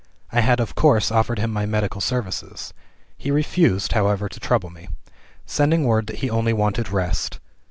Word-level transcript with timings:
I 0.31 0.41
had 0.41 0.59
of 0.59 0.73
course 0.73 1.11
offered 1.11 1.37
him 1.37 1.53
my 1.53 1.67
medical 1.67 2.01
services. 2.01 2.73
He 3.19 3.29
refused, 3.29 3.91
however, 3.91 4.27
to 4.29 4.39
trouble 4.39 4.71
me; 4.71 4.87
sending 5.45 5.83
word 5.83 6.07
that 6.07 6.15
he 6.25 6.29
only 6.31 6.53
wanted 6.53 6.89
rest. 6.89 7.39